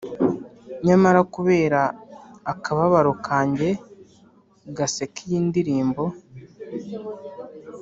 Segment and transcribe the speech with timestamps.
[0.85, 1.81] nyamara kubera
[2.51, 3.69] akababaro kanjye
[4.77, 6.03] gaseka iyi ndirimbo:-